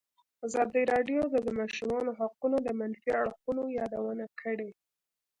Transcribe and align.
ازادي 0.47 0.83
راډیو 0.93 1.21
د 1.33 1.35
د 1.45 1.47
ماشومانو 1.59 2.11
حقونه 2.19 2.57
د 2.61 2.69
منفي 2.79 3.11
اړخونو 3.21 3.63
یادونه 3.79 4.25
کړې. 4.41 4.69